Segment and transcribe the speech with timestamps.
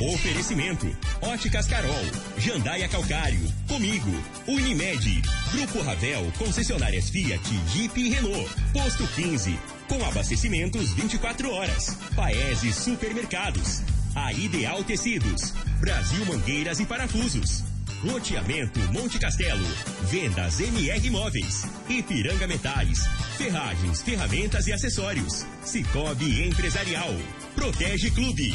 [0.00, 0.86] Oferecimento:
[1.20, 2.04] Óticas Carol,
[2.38, 4.10] Jandaia Calcário, Comigo,
[4.46, 7.42] Unimed, Grupo Ravel, concessionárias Fiat,
[7.72, 9.58] Jeep e Renault, Posto 15,
[9.88, 11.98] com abastecimentos 24 horas.
[12.14, 13.82] Paese Supermercados,
[14.14, 17.64] a Ideal Tecidos, Brasil Mangueiras e Parafusos.
[18.04, 19.66] Loteamento Monte Castelo.
[20.04, 21.64] Vendas MR Móveis.
[21.88, 23.00] Ipiranga Metais.
[23.36, 25.44] Ferragens, ferramentas e acessórios.
[25.64, 27.12] Cicobi Empresarial.
[27.56, 28.54] Protege Clube.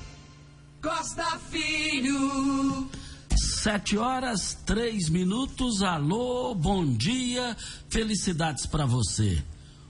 [0.81, 2.89] Costa Filho.
[3.37, 5.83] Sete horas, três minutos.
[5.83, 7.55] Alô, bom dia.
[7.87, 9.43] Felicidades para você.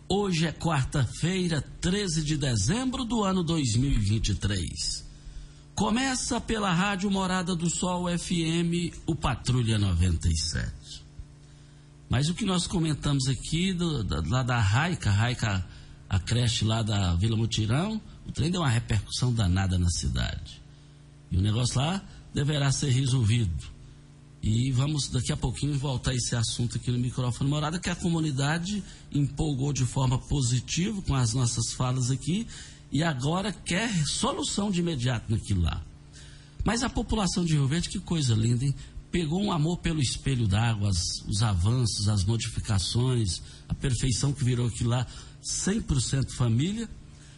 [0.10, 5.10] Hoje é quarta-feira, 13 de dezembro do ano 2023.
[5.74, 11.06] Começa pela Rádio Morada do Sol FM, o Patrulha 97.
[12.10, 15.66] Mas o que nós comentamos aqui, do, da, lá da Raica, Raica,
[16.10, 20.61] a creche lá da Vila Mutirão, o trem deu uma repercussão danada na cidade.
[21.32, 23.72] E o negócio lá deverá ser resolvido.
[24.44, 28.84] E vamos daqui a pouquinho voltar esse assunto aqui no microfone morada, que a comunidade
[29.12, 32.48] empolgou de forma positiva com as nossas falas aqui
[32.92, 35.82] e agora quer solução de imediato naquilo lá.
[36.64, 38.76] Mas a população de Rio Verde, que coisa linda, hein?
[39.12, 40.90] Pegou um amor pelo espelho d'água,
[41.28, 45.06] os avanços, as modificações, a perfeição que virou aquilo lá,
[45.44, 46.90] 100% família,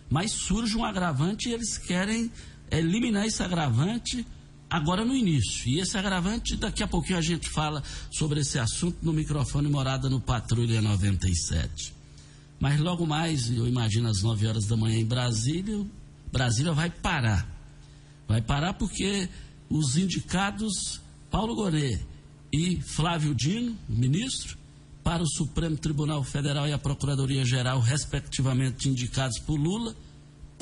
[0.09, 2.31] mas surge um agravante e eles querem
[2.77, 4.25] eliminar esse agravante
[4.69, 5.69] agora no início.
[5.69, 10.09] E esse agravante, daqui a pouquinho a gente fala sobre esse assunto no microfone Morada
[10.09, 11.93] no Patrulha 97.
[12.59, 15.85] Mas logo mais, eu imagino às 9 horas da manhã em Brasília,
[16.31, 17.47] Brasília vai parar.
[18.27, 19.29] Vai parar porque
[19.69, 21.99] os indicados Paulo Gonet
[22.51, 24.57] e Flávio Dino, ministro,
[25.03, 29.95] para o Supremo Tribunal Federal e a Procuradoria Geral, respectivamente indicados por Lula,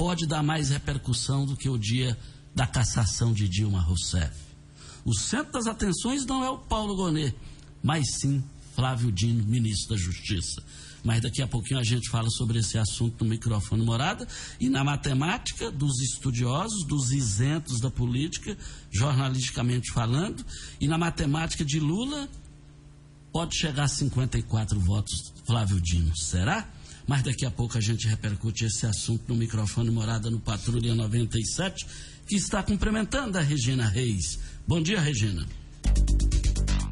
[0.02, 2.18] pode dar mais repercussão do que o dia
[2.56, 4.34] da cassação de Dilma Rousseff.
[5.06, 7.36] O centro das atenções não é o Paulo Gonet,
[7.84, 10.64] mas sim Flávio Dino, ministro da Justiça.
[11.04, 14.28] Mas daqui a pouquinho a gente fala sobre esse assunto no microfone morada
[14.60, 18.58] e na matemática dos estudiosos, dos isentos da política,
[18.90, 20.44] jornalisticamente falando,
[20.80, 22.28] e na matemática de Lula
[23.32, 26.68] pode chegar a 54 votos Flávio Dino, será?
[27.08, 31.86] Mas daqui a pouco a gente repercute esse assunto no microfone morada no Patrulha 97
[32.28, 34.40] que está cumprimentando a Regina Reis.
[34.68, 35.46] Bom dia, Regina.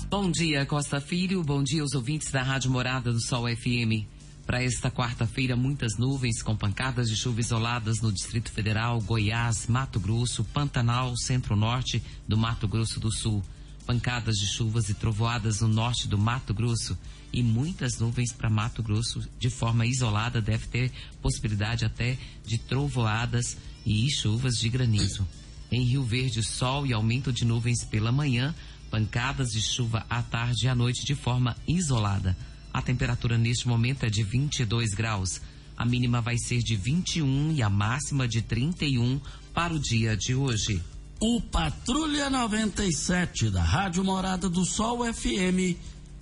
[0.09, 1.44] Bom dia, Costa Filho.
[1.44, 4.06] Bom dia aos ouvintes da Rádio Morada do Sol FM.
[4.46, 10.00] Para esta quarta-feira, muitas nuvens com pancadas de chuva isoladas no Distrito Federal, Goiás, Mato
[10.00, 13.44] Grosso, Pantanal, Centro-Norte do Mato Grosso do Sul.
[13.86, 16.97] Pancadas de chuvas e trovoadas no norte do Mato Grosso
[17.31, 20.41] e muitas nuvens para Mato Grosso de forma isolada.
[20.41, 20.91] Deve ter
[21.22, 25.28] possibilidade até de trovoadas e chuvas de granizo.
[25.72, 28.56] Em Rio Verde, sol e aumento de nuvens pela manhã,
[28.90, 32.35] pancadas de chuva à tarde e à noite de forma isolada.
[32.73, 35.41] A temperatura neste momento é de 22 graus.
[35.78, 39.19] A mínima vai ser de 21 e a máxima de 31
[39.53, 40.81] para o dia de hoje.
[41.22, 45.78] O Patrulha 97 da Rádio Morada do Sol FM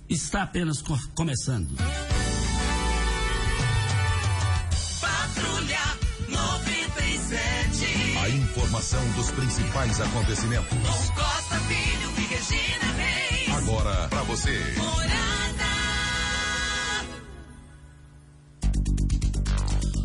[0.08, 0.82] está apenas
[1.14, 1.68] começando.
[8.22, 10.68] A informação dos principais acontecimentos.
[10.68, 13.56] Com Costa Filho e Regina Reis.
[13.56, 14.74] Agora para você.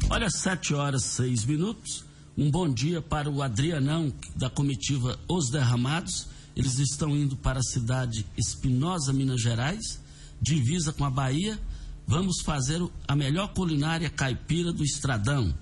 [0.09, 2.05] Olha, sete horas seis minutos.
[2.37, 6.32] Um bom dia para o Adrianão da comitiva Os Derramados.
[6.55, 9.99] Eles estão indo para a cidade Espinosa, Minas Gerais,
[10.41, 11.59] divisa com a Bahia.
[12.05, 15.53] Vamos fazer a melhor culinária caipira do Estradão.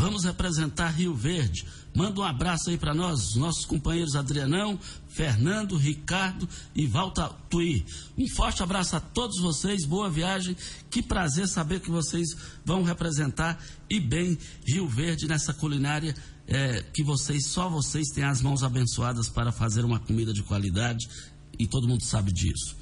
[0.00, 1.66] Vamos representar Rio Verde.
[1.94, 7.84] Manda um abraço aí para nós, nossos companheiros Adrianão, Fernando, Ricardo e Walter Tui.
[8.16, 10.56] Um forte abraço a todos vocês, boa viagem.
[10.90, 12.28] Que prazer saber que vocês
[12.64, 16.14] vão representar e bem Rio Verde nessa culinária
[16.50, 21.08] é, que vocês, só vocês têm as mãos abençoadas para fazer uma comida de qualidade
[21.56, 22.76] e todo mundo sabe disso.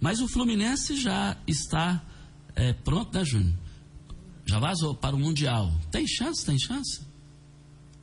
[0.00, 2.00] Mas o Fluminense já está
[2.54, 3.54] é, pronto, né, Júnior?
[4.46, 5.72] Já vazou para o Mundial.
[5.90, 7.00] Tem chance, tem chance?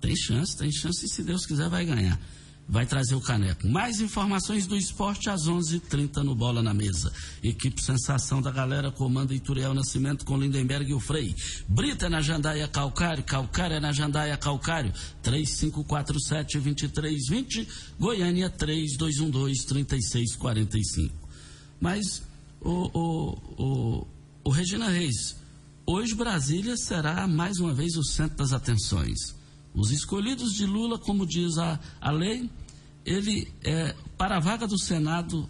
[0.01, 2.19] Tem chance, tem chance e se Deus quiser vai ganhar.
[2.67, 3.65] Vai trazer o caneco.
[3.67, 7.13] Mais informações do esporte às 11:30 h 30 no Bola na Mesa.
[7.43, 11.33] Equipe Sensação da Galera comanda Ituriel Nascimento com Lindenberg e o Frei.
[11.67, 14.91] Brita é na Jandaia Calcário, Calcário é na Jandaia Calcário.
[15.23, 17.67] 3547-2320,
[17.99, 21.11] Goiânia 3212-3645.
[21.79, 22.23] Mas,
[22.61, 24.07] o, o, o,
[24.43, 25.35] o Regina Reis,
[25.85, 29.35] hoje Brasília será mais uma vez o centro das atenções.
[29.75, 32.49] Os escolhidos de Lula, como diz a, a lei,
[33.05, 35.47] ele é, para a vaga do Senado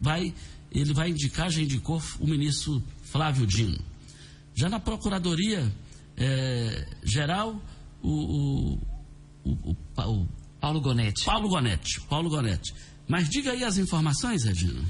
[0.00, 0.32] vai
[0.74, 3.78] ele vai indicar, já indicou o ministro Flávio Dino.
[4.54, 5.72] Já na Procuradoria
[6.16, 7.62] é, Geral,
[8.02, 8.78] o, o,
[9.44, 10.28] o, o,
[10.60, 11.24] Paulo Gonetti.
[11.24, 12.00] Paulo Gonetti.
[12.02, 12.74] Paulo Gonetti.
[13.06, 14.82] Mas diga aí as informações, Regina.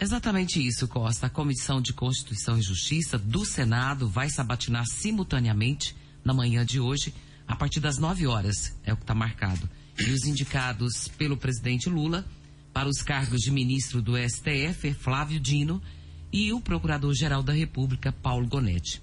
[0.00, 1.26] Exatamente isso, Costa.
[1.26, 7.14] A Comissão de Constituição e Justiça do Senado vai sabatinar simultaneamente na manhã de hoje
[7.46, 9.68] a partir das 9 horas, é o que está marcado.
[9.98, 12.24] E os indicados pelo presidente Lula
[12.72, 15.82] para os cargos de ministro do STF, Flávio Dino,
[16.32, 19.02] e o Procurador-Geral da República, Paulo Gonetti.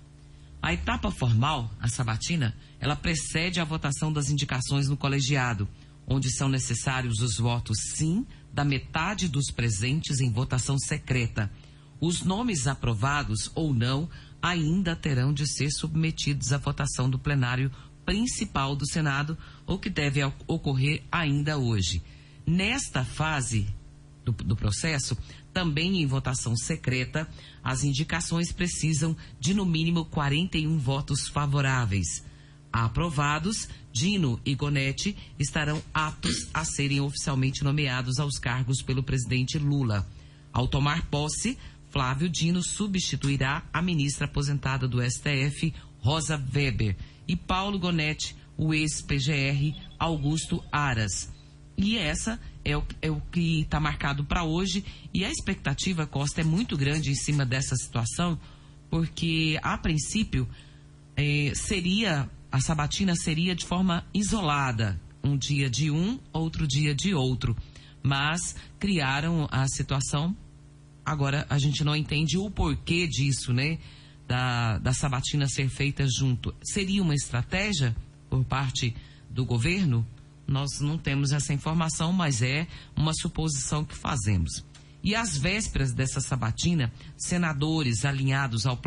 [0.61, 5.69] A etapa formal, a sabatina, ela precede a votação das indicações no colegiado,
[6.07, 11.51] onde são necessários os votos sim da metade dos presentes em votação secreta.
[12.01, 14.09] Os nomes aprovados ou não
[14.41, 17.71] ainda terão de ser submetidos à votação do plenário
[18.09, 22.01] principal do Senado, o que deve ocorrer ainda hoje.
[22.43, 23.67] Nesta fase
[24.25, 25.15] do, do processo,
[25.53, 27.29] também em votação secreta,
[27.63, 32.25] as indicações precisam de no mínimo 41 votos favoráveis.
[32.73, 40.07] Aprovados, Dino e Gonetti estarão aptos a serem oficialmente nomeados aos cargos pelo presidente Lula.
[40.51, 41.59] Ao tomar posse,
[41.91, 46.95] Flávio Dino substituirá a ministra aposentada do STF, Rosa Weber,
[47.29, 51.31] e Paulo Gonetti, o ex-PGR Augusto Aras.
[51.77, 54.83] E essa é o, é o que está marcado para hoje.
[55.13, 58.37] E a expectativa, Costa, é muito grande em cima dessa situação,
[58.89, 60.49] porque, a princípio,
[61.15, 67.13] é, seria a sabatina seria de forma isolada, um dia de um, outro dia de
[67.13, 67.55] outro.
[68.01, 70.35] Mas criaram a situação.
[71.05, 73.77] Agora a gente não entende o porquê disso, né?
[74.29, 76.53] Da, da sabatina ser feita junto.
[76.61, 77.95] Seria uma estratégia
[78.29, 78.95] por parte
[79.27, 80.05] do governo?
[80.47, 84.63] Nós não temos essa informação, mas é uma suposição que fazemos.
[85.03, 88.79] E às vésperas dessa sabatina, senadores alinhados ao,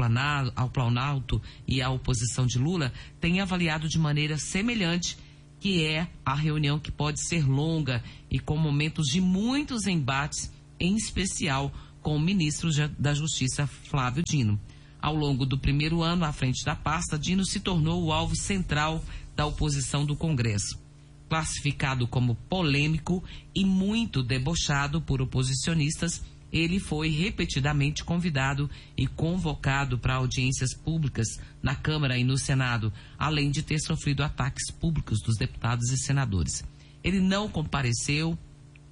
[0.55, 5.19] ao Planalto e à oposição de Lula têm avaliado de maneira semelhante
[5.59, 10.97] que é a reunião que pode ser longa e com momentos de muitos embates, em
[10.97, 12.69] especial com o ministro
[12.99, 14.61] da Justiça, Flávio Dino.
[15.03, 19.05] Ao longo do primeiro ano à frente da pasta, Dino se tornou o alvo central
[19.35, 20.81] da oposição do Congresso.
[21.29, 26.23] Classificado como polêmico e muito debochado por oposicionistas,
[26.53, 31.27] ele foi repetidamente convidado e convocado para audiências públicas
[31.61, 36.63] na Câmara e no Senado, além de ter sofrido ataques públicos dos deputados e senadores.
[37.03, 38.39] Ele não compareceu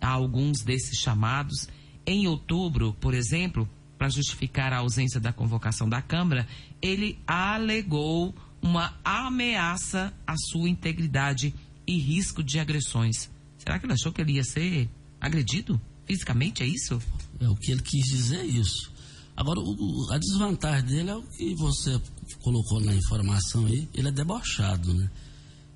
[0.00, 1.68] a alguns desses chamados.
[2.04, 3.68] Em outubro, por exemplo,
[4.00, 6.48] para justificar a ausência da convocação da Câmara,
[6.80, 11.54] ele alegou uma ameaça à sua integridade
[11.86, 13.28] e risco de agressões.
[13.58, 14.88] Será que ele achou que ele ia ser
[15.20, 16.62] agredido fisicamente?
[16.62, 16.98] É isso?
[17.38, 18.90] É o que ele quis dizer é isso.
[19.36, 22.00] Agora, o, a desvantagem dele é o que você
[22.40, 25.10] colocou na informação aí, ele é debochado, né?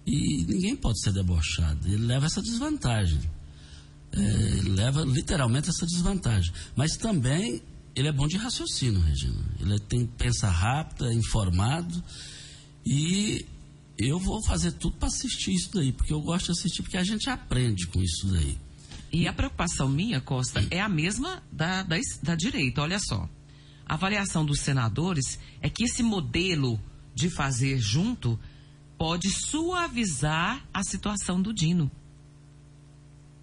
[0.06, 1.87] E ninguém pode ser debochado.
[1.87, 3.20] Ele leva essa desvantagem.
[4.12, 6.50] É, leva literalmente essa desvantagem.
[6.75, 7.60] Mas também
[7.94, 9.44] ele é bom de raciocínio, Regina.
[9.60, 12.02] Ele tem pensa rápido, é informado
[12.84, 13.46] e
[13.96, 17.04] eu vou fazer tudo para assistir isso daí, porque eu gosto de assistir, porque a
[17.04, 18.58] gente aprende com isso daí.
[19.12, 22.82] E a preocupação minha, Costa, é a mesma da, da, da direita.
[22.82, 23.28] Olha só.
[23.86, 26.80] A avaliação dos senadores é que esse modelo
[27.14, 28.38] de fazer junto
[28.98, 31.90] pode suavizar a situação do Dino.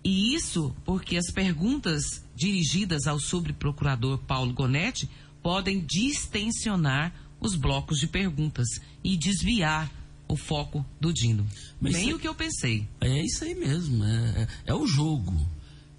[0.04, 5.10] E isso porque as perguntas dirigidas ao subprocurador Paulo Gonetti
[5.42, 8.68] podem distensionar os blocos de perguntas
[9.04, 9.92] e desviar
[10.28, 11.46] o foco do Dino.
[11.80, 12.88] Mas Bem o que eu pensei.
[13.00, 15.36] É isso aí mesmo, é, é, é o jogo.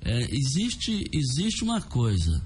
[0.01, 2.43] É, existe, existe uma coisa.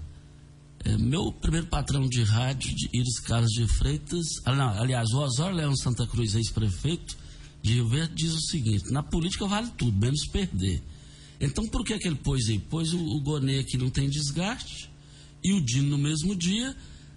[0.84, 5.18] É, meu primeiro patrão de rádio, de Iris Carlos de Freitas, ah, não, aliás, o
[5.20, 7.16] Osório Leão Santa Cruz, ex-prefeito
[7.62, 10.82] de Rio Verde, diz o seguinte: na política vale tudo, menos perder.
[11.40, 12.58] Então, por que, que ele pôs aí?
[12.58, 14.90] Pôs o, o Gonê que não tem desgaste
[15.42, 16.74] e o Dino no mesmo dia.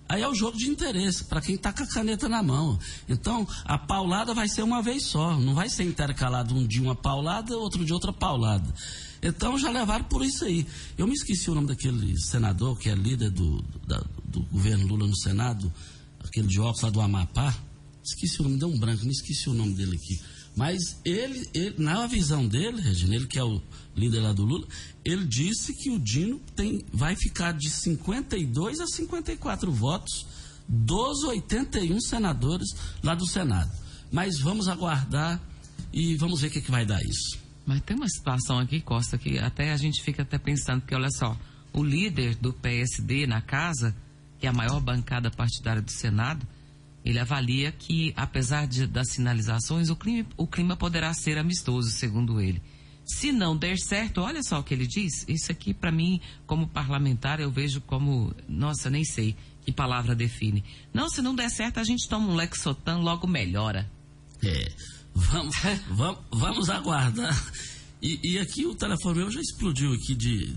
[0.08, 2.80] Aí é o jogo de interesse, para quem está com a caneta na mão.
[3.08, 6.96] Então, a paulada vai ser uma vez só, não vai ser intercalado um dia uma
[6.96, 8.74] paulada, outro dia outra paulada.
[9.22, 10.66] Então já levaram por isso aí.
[10.98, 15.06] Eu me esqueci o nome daquele senador que é líder do, da, do governo Lula
[15.06, 15.72] no Senado,
[16.24, 17.56] aquele de óculos lá do Amapá.
[18.04, 20.20] Esqueci o nome, deu um branco, me esqueci o nome dele aqui.
[20.60, 23.62] Mas ele, ele, na visão dele, Regina, ele que é o
[23.96, 24.68] líder lá do Lula,
[25.06, 30.28] ele disse que o Dino tem, vai ficar de 52 a 54 votos
[30.68, 32.68] dos 81 senadores
[33.02, 33.72] lá do Senado.
[34.12, 35.42] Mas vamos aguardar
[35.94, 37.40] e vamos ver o que, que vai dar isso.
[37.66, 41.10] Mas tem uma situação aqui, Costa, que até a gente fica até pensando, porque olha
[41.10, 41.40] só,
[41.72, 43.96] o líder do PSD na casa,
[44.38, 46.46] que é a maior bancada partidária do Senado,
[47.10, 52.40] ele avalia que, apesar de, das sinalizações, o clima, o clima poderá ser amistoso, segundo
[52.40, 52.62] ele.
[53.04, 55.26] Se não der certo, olha só o que ele diz.
[55.28, 58.32] Isso aqui, para mim, como parlamentar, eu vejo como.
[58.48, 59.36] Nossa, nem sei
[59.66, 60.64] que palavra define.
[60.94, 63.90] Não, se não der certo, a gente toma um Lexotan, logo melhora.
[64.44, 64.72] É.
[65.16, 65.56] Vamos,
[65.90, 67.36] vamos, vamos aguardar.
[68.00, 70.56] E, e, aqui o telefone já explodiu aqui de.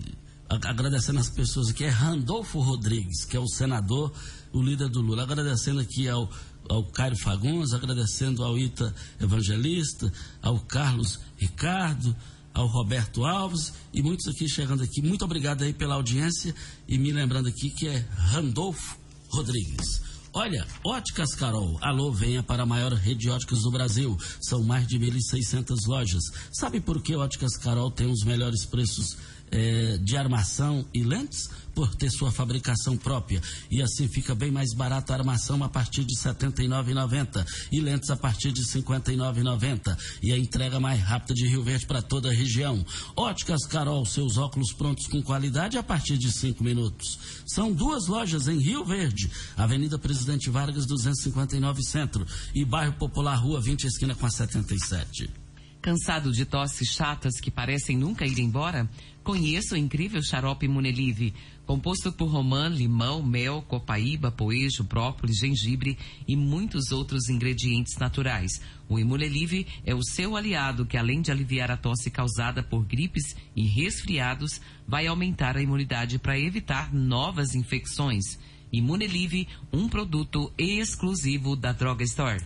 [0.50, 4.12] Agradecendo as pessoas aqui, é Randolfo Rodrigues, que é o senador
[4.52, 5.22] o líder do Lula.
[5.22, 6.30] Agradecendo aqui ao,
[6.68, 12.14] ao Cairo Fagundes, agradecendo ao Ita Evangelista, ao Carlos Ricardo,
[12.54, 15.00] ao Roberto Alves e muitos aqui chegando aqui.
[15.02, 16.54] Muito obrigado aí pela audiência
[16.86, 18.96] e me lembrando aqui que é Randolfo
[19.28, 20.02] Rodrigues.
[20.34, 21.78] Olha, Óticas Carol.
[21.82, 24.16] Alô, venha para a maior rede de óticas do Brasil.
[24.40, 26.22] São mais de 1.600 lojas.
[26.50, 29.18] Sabe por que Óticas Carol tem os melhores preços
[29.52, 31.48] é, de armação e lentes?
[31.74, 33.40] por ter sua fabricação própria.
[33.70, 38.10] E assim fica bem mais barata a armação a partir de R$ 79,90 e lentes
[38.10, 39.96] a partir de R$ 59,90.
[40.22, 42.84] E a entrega mais rápida de Rio Verde para toda a região.
[43.16, 47.18] Óticas Carol, seus óculos prontos com qualidade a partir de cinco minutos.
[47.46, 53.60] São duas lojas em Rio Verde, Avenida Presidente Vargas 259 Centro e Bairro Popular Rua
[53.60, 55.41] 20 esquina com a 77.
[55.82, 58.88] Cansado de tosses chatas que parecem nunca ir embora?
[59.24, 61.34] Conheça o incrível xarope Munelive
[61.66, 68.60] composto por romã, limão, mel, copaíba, poejo, própolis, gengibre e muitos outros ingredientes naturais.
[68.88, 73.34] O Imulelive é o seu aliado que, além de aliviar a tosse causada por gripes
[73.56, 78.38] e resfriados, vai aumentar a imunidade para evitar novas infecções.
[78.72, 82.42] Imunelive, um produto exclusivo da Droga Store.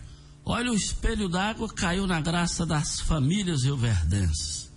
[0.49, 4.71] Olha, o espelho d'água caiu na graça das famílias rioverdenses.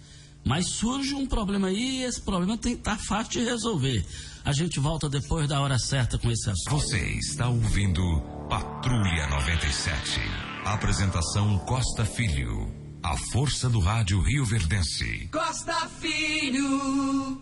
[0.44, 4.04] Mas surge um problema aí e esse problema tem que estar tá fácil de resolver.
[4.44, 6.70] A gente volta depois da hora certa com esse assunto.
[6.70, 8.02] Você está ouvindo
[8.48, 10.20] Patrulha 97.
[10.64, 12.74] Apresentação Costa Filho.
[13.00, 15.28] A força do rádio Rio Verdense.
[15.30, 17.40] Costa Filho.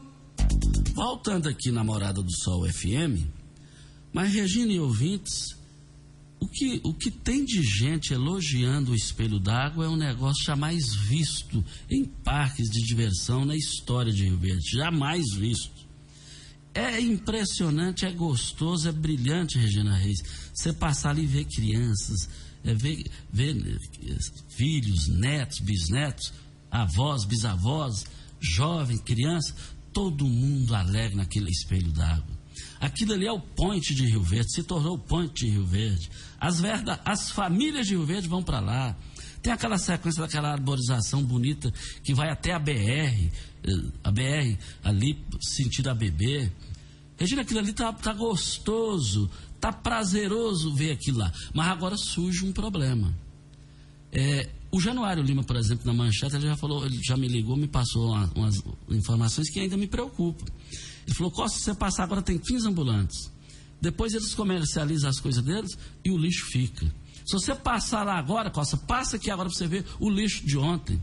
[0.92, 3.24] Voltando aqui na Morada do Sol FM,
[4.12, 5.57] mas Regina e ouvintes,
[6.40, 10.94] o que, o que tem de gente elogiando o espelho d'água é um negócio jamais
[10.94, 14.70] visto em parques de diversão na história de Rio Verde.
[14.70, 15.88] Jamais visto.
[16.72, 20.18] É impressionante, é gostoso, é brilhante, Regina Reis.
[20.54, 22.28] Você passar ali e ver crianças,
[22.64, 24.18] é ver, ver eh,
[24.48, 26.32] filhos, netos, bisnetos,
[26.70, 28.06] avós, bisavós,
[28.38, 29.54] jovem, criança,
[29.92, 32.37] todo mundo alegre naquele espelho d'água.
[32.80, 36.10] Aquilo ali é o ponte de Rio Verde, se tornou o ponte de Rio Verde.
[36.38, 38.96] As, verda, as famílias de Rio Verde vão para lá.
[39.42, 43.30] Tem aquela sequência daquela arborização bonita que vai até a BR, eh,
[44.04, 46.50] a BR ali, sentido ABB.
[47.16, 49.28] Regina, aquilo ali tá, tá gostoso,
[49.60, 51.32] tá prazeroso ver aquilo lá.
[51.52, 53.12] Mas agora surge um problema.
[54.12, 57.56] É, o Januário Lima, por exemplo, na manchete, ele já falou, ele já me ligou,
[57.56, 60.44] me passou uma, umas informações que ainda me preocupam.
[61.08, 63.32] Ele falou, Costa, se você passar agora tem 15 ambulantes.
[63.80, 66.84] Depois eles comercializam as coisas deles e o lixo fica.
[67.24, 70.58] Se você passar lá agora, Costa, passa aqui agora para você ver o lixo de
[70.58, 71.02] ontem.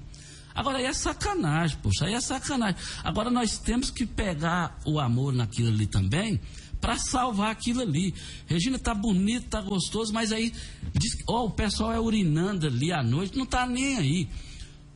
[0.53, 2.79] Agora aí é sacanagem, poxa, aí é sacanagem.
[3.03, 6.39] Agora nós temos que pegar o amor naquilo ali também
[6.79, 8.13] para salvar aquilo ali.
[8.45, 10.53] Regina tá bonito, tá gostoso, mas aí
[10.93, 14.29] diz, oh, o pessoal é urinando ali à noite, não tá nem aí.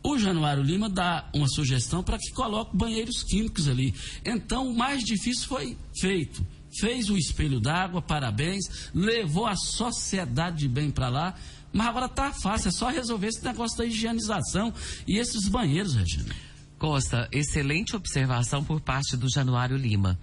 [0.02, 3.94] O Januário Lima dá uma sugestão para que coloque banheiros químicos ali.
[4.24, 6.46] Então o mais difícil foi feito.
[6.80, 11.36] Fez o espelho d'água, parabéns, levou a sociedade de bem para lá
[11.72, 14.74] mas agora tá fácil, é só resolver esse negócio da higienização
[15.08, 16.36] e esses banheiros, Regina.
[16.78, 20.18] Costa, excelente observação por parte do Januário Lima.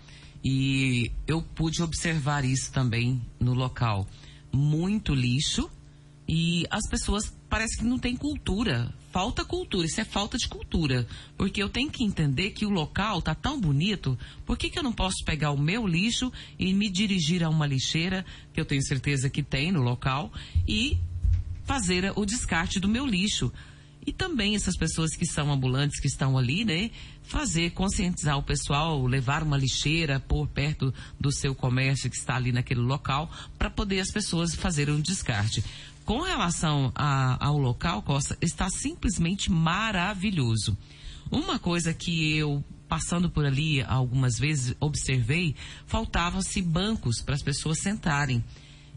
[0.45, 4.07] E eu pude observar isso também no local.
[4.53, 5.71] Muito lixo
[6.27, 11.09] e as pessoas parece que não têm cultura falta cultura, isso é falta de cultura.
[11.39, 14.83] Porque eu tenho que entender que o local tá tão bonito, por que, que eu
[14.83, 18.83] não posso pegar o meu lixo e me dirigir a uma lixeira, que eu tenho
[18.83, 20.31] certeza que tem no local,
[20.69, 20.99] e
[21.65, 23.51] fazer o descarte do meu lixo?
[24.07, 26.91] E também essas pessoas que são ambulantes, que estão ali, né?
[27.23, 32.53] Fazer, conscientizar o pessoal, levar uma lixeira por perto do seu comércio que está ali
[32.53, 35.65] naquele local, para poder as pessoas fazerem um descarte.
[36.07, 40.79] Com relação a, ao local, Costa, está simplesmente maravilhoso.
[41.29, 47.81] Uma coisa que eu passando por ali algumas vezes observei, faltavam-se bancos para as pessoas
[47.81, 48.45] sentarem.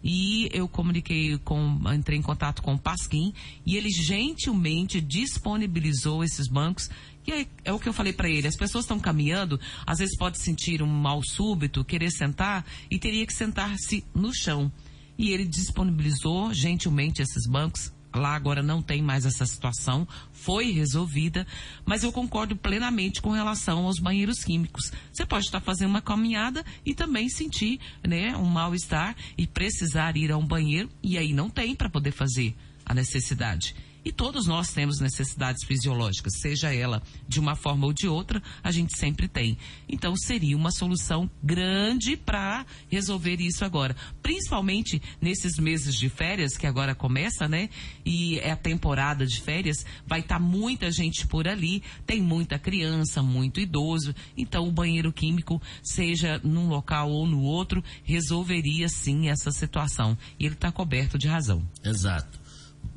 [0.04, 3.34] E eu comuniquei com, entrei em contato com o Pasquim
[3.66, 6.92] e ele gentilmente disponibilizou esses bancos.
[7.24, 8.48] Que é, é o que eu falei para ele.
[8.48, 13.26] As pessoas estão caminhando, às vezes pode sentir um mal súbito, querer sentar e teria
[13.26, 14.72] que sentar-se no chão.
[15.20, 21.46] E ele disponibilizou gentilmente esses bancos Lá agora não tem mais essa situação, foi resolvida,
[21.86, 24.92] mas eu concordo plenamente com relação aos banheiros químicos.
[25.14, 30.32] Você pode estar fazendo uma caminhada e também sentir né, um mal-estar e precisar ir
[30.32, 33.76] a um banheiro, e aí não tem para poder fazer a necessidade.
[34.04, 38.72] E todos nós temos necessidades fisiológicas, seja ela de uma forma ou de outra, a
[38.72, 39.58] gente sempre tem.
[39.88, 46.66] Então seria uma solução grande para resolver isso agora, principalmente nesses meses de férias que
[46.66, 47.70] agora começa, né?
[48.06, 52.58] E é a temporada de férias, vai estar tá muita gente por ali, tem muita
[52.58, 59.30] criança, muito idoso, então o banheiro químico, seja num local ou no outro, resolveria sim
[59.30, 60.18] essa situação.
[60.40, 61.68] E ele está coberto de razão.
[61.84, 62.39] Exato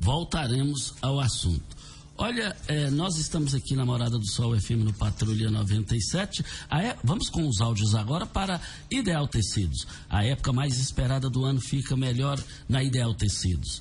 [0.02, 1.76] voltaremos ao assunto.
[2.18, 6.44] Olha, é, nós estamos aqui na Morada do Sol FM no Patrulha 97.
[6.70, 9.86] É, vamos com os áudios agora para Ideal Tecidos.
[10.10, 13.80] A época mais esperada do ano fica melhor na Ideal Tecidos.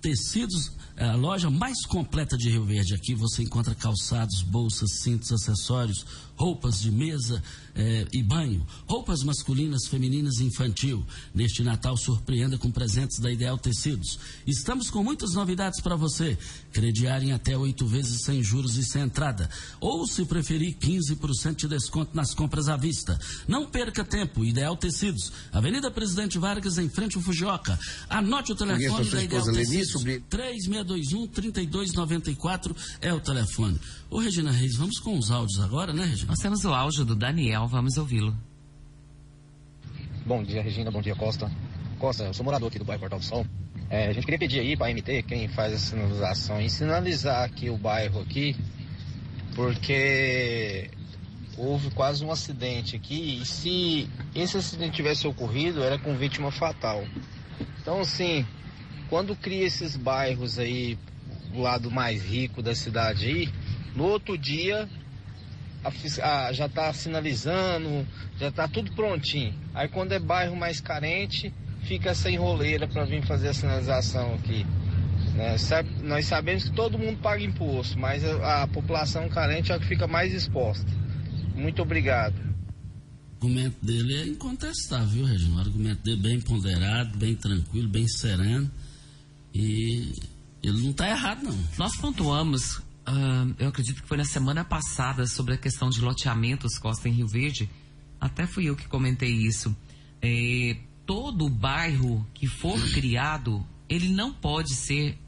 [0.00, 2.94] Tecidos a loja mais completa de Rio Verde.
[2.94, 6.04] Aqui você encontra calçados, bolsas, cintos, acessórios,
[6.38, 7.42] roupas de mesa
[7.74, 11.04] eh, e banho, roupas masculinas, femininas e infantil.
[11.34, 14.18] Neste Natal, surpreenda com presentes da Ideal Tecidos.
[14.46, 16.38] Estamos com muitas novidades para você.
[16.72, 19.50] Crediar em até oito vezes sem juros e sem entrada.
[19.80, 23.18] Ou, se preferir, 15% de desconto nas compras à vista.
[23.46, 24.44] Não perca tempo.
[24.44, 25.32] Ideal Tecidos.
[25.52, 27.78] Avenida Presidente Vargas, em frente ao Fujioka.
[28.08, 29.90] Anote o telefone da Ideal Tecidos.
[29.90, 30.20] Sobre...
[30.88, 33.78] 3621-3294 é o telefone.
[34.10, 36.28] Ô, Regina Reis, vamos com os áudios agora, né, Regina?
[36.28, 38.34] Nós temos o áudio do Daniel, vamos ouvi-lo.
[40.24, 41.50] Bom dia, Regina, bom dia, Costa.
[41.98, 43.46] Costa, eu sou morador aqui do bairro Portal do Sol.
[43.90, 47.44] É, a gente queria pedir aí para a MT, quem faz a sinalização, em sinalizar
[47.44, 48.54] aqui o bairro aqui,
[49.54, 50.90] porque
[51.56, 57.04] houve quase um acidente aqui e se esse acidente tivesse ocorrido, era com vítima fatal.
[57.80, 58.46] Então, assim,
[59.08, 60.98] quando cria esses bairros aí,
[61.52, 63.48] do lado mais rico da cidade aí,
[63.94, 64.88] no outro dia
[65.84, 68.06] a, a, já está sinalizando,
[68.38, 69.54] já está tudo prontinho.
[69.74, 74.66] Aí quando é bairro mais carente, fica essa enroleira para vir fazer a sinalização aqui.
[75.34, 75.56] Né?
[76.02, 79.86] Nós sabemos que todo mundo paga imposto, mas a, a população carente é a que
[79.86, 80.90] fica mais exposta.
[81.54, 82.36] Muito obrigado.
[83.40, 85.56] O argumento dele é incontestável, viu, Regina?
[85.56, 88.68] O argumento dele é bem ponderado, bem tranquilo, bem sereno.
[89.58, 90.12] E
[90.62, 91.58] ele não está errado, não.
[91.76, 92.80] Nós pontuamos
[93.58, 97.26] eu acredito que foi na semana passada sobre a questão de loteamentos Costa em Rio
[97.26, 97.68] Verde.
[98.20, 99.74] Até fui eu que comentei isso.
[100.20, 105.18] É, todo o bairro que for criado, ele não pode ser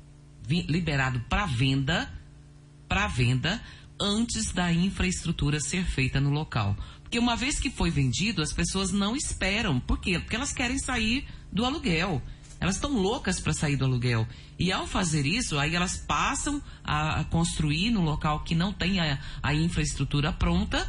[0.47, 2.12] liberado para venda,
[2.88, 3.62] para venda,
[3.99, 6.77] antes da infraestrutura ser feita no local.
[7.03, 9.81] Porque uma vez que foi vendido, as pessoas não esperam.
[9.81, 10.19] Por quê?
[10.19, 12.23] Porque elas querem sair do aluguel.
[12.61, 14.29] Elas estão loucas para sair do aluguel.
[14.59, 19.18] E ao fazer isso, aí elas passam a, construir no local que não tem a,
[19.42, 20.87] a infraestrutura pronta,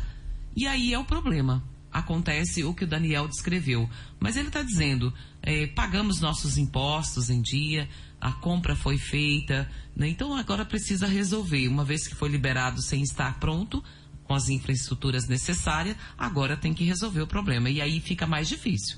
[0.53, 1.63] e aí é o problema.
[1.89, 3.89] Acontece o que o Daniel descreveu.
[4.19, 7.87] Mas ele está dizendo: é, pagamos nossos impostos em dia,
[8.19, 10.09] a compra foi feita, né?
[10.09, 11.67] então agora precisa resolver.
[11.67, 13.83] Uma vez que foi liberado sem estar pronto,
[14.25, 17.69] com as infraestruturas necessárias, agora tem que resolver o problema.
[17.69, 18.97] E aí fica mais difícil.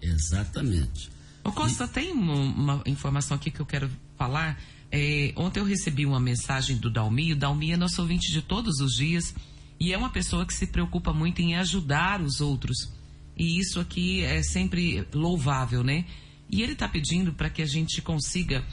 [0.00, 1.13] Exatamente.
[1.44, 4.58] O Costa, tem uma, uma, informação aqui que eu quero falar.
[4.90, 7.34] É, ontem eu recebi uma mensagem do Dalmi.
[7.34, 9.34] O Dalmi é nosso ouvinte de todos os dias
[9.78, 12.90] e é uma pessoa que se preocupa muito em ajudar os outros.
[13.36, 16.06] E isso aqui é sempre louvável, né?
[16.50, 18.64] E ele está pedindo para que a gente consiga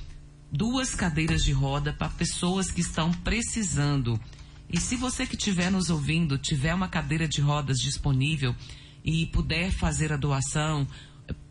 [0.51, 4.19] duas cadeiras de roda para pessoas que estão precisando.
[4.69, 8.55] E se você que estiver nos ouvindo tiver uma cadeira de rodas disponível
[9.03, 10.87] e puder fazer a doação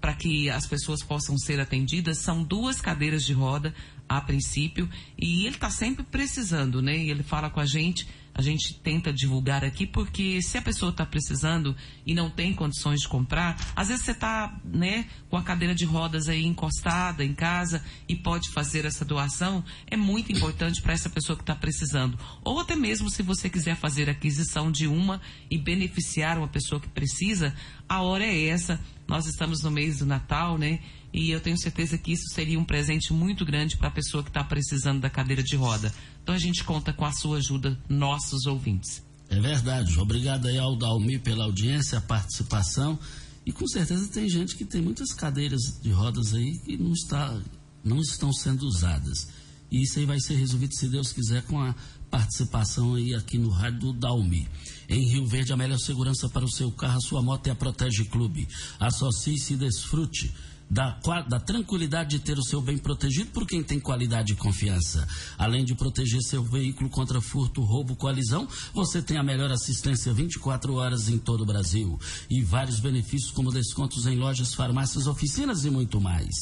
[0.01, 3.75] para que as pessoas possam ser atendidas, são duas cadeiras de roda
[4.09, 6.97] a princípio, e ele está sempre precisando, né?
[6.97, 10.91] E ele fala com a gente, a gente tenta divulgar aqui, porque se a pessoa
[10.91, 15.43] está precisando e não tem condições de comprar, às vezes você está, né, com a
[15.43, 20.83] cadeira de rodas aí encostada em casa e pode fazer essa doação, é muito importante
[20.83, 22.19] para essa pessoa que está precisando.
[22.43, 26.89] Ou até mesmo se você quiser fazer aquisição de uma e beneficiar uma pessoa que
[26.89, 27.55] precisa,
[27.89, 28.81] a hora é essa.
[29.11, 30.79] Nós estamos no mês do Natal, né?
[31.13, 34.31] e eu tenho certeza que isso seria um presente muito grande para a pessoa que
[34.31, 35.93] está precisando da cadeira de roda.
[36.23, 39.03] Então a gente conta com a sua ajuda, nossos ouvintes.
[39.29, 39.99] É verdade.
[39.99, 42.99] Obrigado aí ao Dalmi pela audiência, a participação.
[43.45, 47.37] E com certeza tem gente que tem muitas cadeiras de rodas aí que não, está,
[47.83, 49.29] não estão sendo usadas.
[49.71, 51.75] E isso aí vai ser resolvido, se Deus quiser, com a
[52.11, 54.49] participação aí aqui no rádio do Dalmi.
[54.91, 57.55] Em Rio Verde, a melhor segurança para o seu carro, a sua moto é a
[57.55, 58.49] Protege Clube.
[58.81, 60.35] Associe-se e desfrute
[60.69, 60.99] da,
[61.29, 65.07] da, tranquilidade de ter o seu bem protegido por quem tem qualidade e confiança.
[65.39, 70.75] Além de proteger seu veículo contra furto, roubo, colisão, você tem a melhor assistência 24
[70.75, 71.97] horas em todo o Brasil.
[72.29, 76.35] E vários benefícios como descontos em lojas, farmácias, oficinas e muito mais.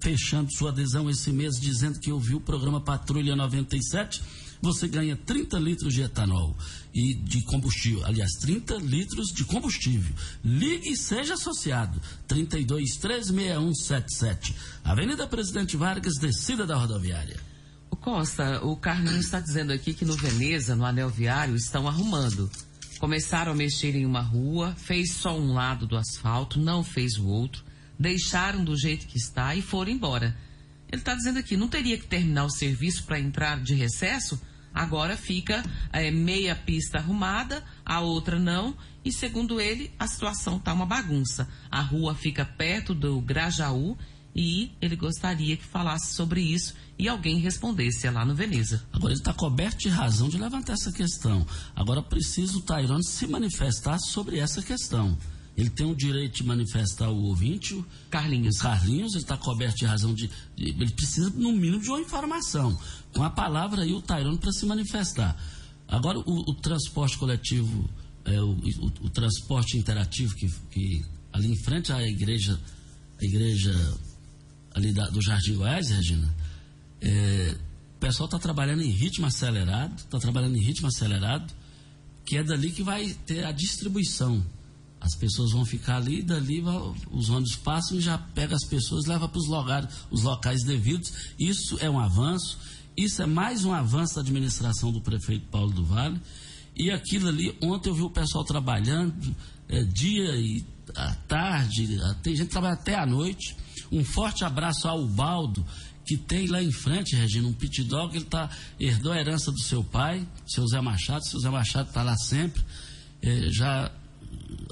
[0.00, 4.22] Fechando sua adesão esse mês dizendo que ouviu o programa Patrulha 97
[4.62, 6.56] você ganha 30 litros de etanol
[6.94, 8.04] e de combustível.
[8.04, 10.14] Aliás, 30 litros de combustível.
[10.44, 12.00] Ligue e seja associado.
[12.28, 14.54] 32 36177.
[14.84, 17.36] Avenida Presidente Vargas, descida da rodoviária.
[17.90, 22.50] O Costa, o Carlinhos está dizendo aqui que no Veneza, no anel viário, estão arrumando.
[22.98, 27.26] Começaram a mexer em uma rua, fez só um lado do asfalto, não fez o
[27.26, 27.64] outro,
[27.98, 30.36] deixaram do jeito que está e foram embora.
[30.90, 34.40] Ele está dizendo aqui, não teria que terminar o serviço para entrar de recesso?
[34.74, 40.72] Agora fica é, meia pista arrumada, a outra não, e segundo ele, a situação está
[40.72, 41.48] uma bagunça.
[41.70, 43.96] A rua fica perto do Grajaú
[44.34, 48.84] e ele gostaria que falasse sobre isso e alguém respondesse lá no Veneza.
[48.92, 51.46] Agora ele está coberto de razão de levantar essa questão.
[51.74, 55.18] Agora precisa o Tairone se manifestar sobre essa questão.
[55.56, 57.84] Ele tem o direito de manifestar o ouvinte.
[58.10, 58.56] Carlinhos.
[58.56, 62.00] O Carlinhos, ele está coberto de razão de, de, Ele precisa, no mínimo, de uma
[62.00, 62.78] informação.
[63.14, 65.36] Com a palavra aí, o Tairone para se manifestar.
[65.86, 67.88] Agora, o, o transporte coletivo,
[68.24, 72.58] é, o, o, o, transporte interativo, que, que ali em frente à igreja,
[73.20, 73.98] a igreja
[74.74, 76.34] ali da, do Jardim Goiás, Regina,
[76.98, 77.54] é,
[77.96, 81.52] o pessoal está trabalhando em ritmo acelerado, está trabalhando em ritmo acelerado,
[82.24, 84.42] que é dali que vai ter a distribuição
[85.02, 86.62] as pessoas vão ficar ali, dali
[87.10, 91.12] os ônibus passam e já pega as pessoas, leva para os locais, os locais devidos.
[91.36, 92.56] Isso é um avanço,
[92.96, 96.20] isso é mais um avanço da administração do prefeito Paulo do Vale.
[96.76, 99.34] E aquilo ali, ontem eu vi o pessoal trabalhando,
[99.68, 103.56] é, dia e à tarde, tem gente que trabalha até à noite.
[103.90, 105.66] Um forte abraço ao Baldo,
[106.06, 109.60] que tem lá em frente, Regina, um pit dog, ele tá, herdou a herança do
[109.60, 112.62] seu pai, seu Zé Machado, seu Zé Machado está lá sempre.
[113.20, 113.90] É, já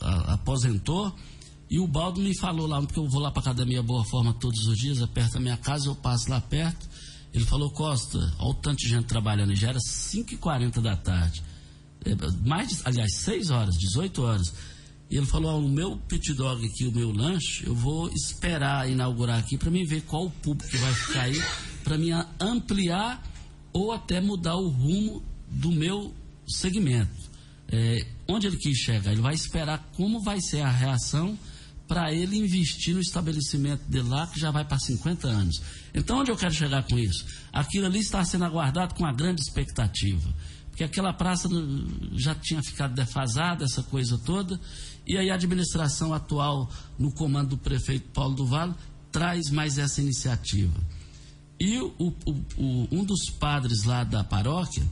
[0.01, 1.15] aposentou.
[1.71, 4.35] E o Baldo me falou lá, porque eu vou lá para a Academia Boa Forma
[4.35, 6.89] todos os dias, é perto da minha casa, eu passo lá perto.
[7.33, 11.45] Ele falou, Costa, olha o tanto de gente trabalhando, já era 5h40 da tarde.
[12.05, 14.53] É, mais, aliás, 6 horas, 18 horas.
[15.09, 19.39] E ele falou, o meu pit dog aqui, o meu lanche, eu vou esperar inaugurar
[19.39, 21.43] aqui para mim ver qual o público que vai ficar aí,
[21.85, 23.23] para mim ampliar
[23.73, 26.13] ou até mudar o rumo do meu
[26.49, 27.30] segmento
[27.71, 29.13] é, onde ele quis chegar?
[29.13, 31.39] Ele vai esperar como vai ser a reação
[31.87, 35.61] para ele investir no estabelecimento dele lá, que já vai para 50 anos.
[35.93, 37.25] Então, onde eu quero chegar com isso?
[37.53, 40.33] Aquilo ali está sendo aguardado com uma grande expectativa.
[40.69, 41.49] Porque aquela praça
[42.13, 44.59] já tinha ficado defasada, essa coisa toda,
[45.07, 48.75] e aí a administração atual, no comando do prefeito Paulo do Vale,
[49.11, 50.81] traz mais essa iniciativa.
[51.59, 54.85] E o, o, o, um dos padres lá da paróquia